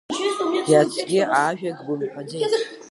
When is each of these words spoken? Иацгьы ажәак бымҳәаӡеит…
Иацгьы 0.71 1.21
ажәак 1.45 1.79
бымҳәаӡеит… 1.85 2.47